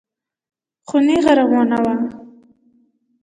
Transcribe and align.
خو 0.87 0.95
نېغه 1.05 1.33
روانه 1.39 1.77
وه. 1.83 1.95